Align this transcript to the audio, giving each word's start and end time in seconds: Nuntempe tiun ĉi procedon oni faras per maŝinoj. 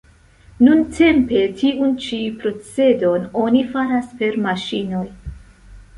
Nuntempe 0.67 1.41
tiun 1.59 1.93
ĉi 2.07 2.19
procedon 2.45 3.29
oni 3.45 3.65
faras 3.75 4.11
per 4.23 4.43
maŝinoj. 4.47 5.05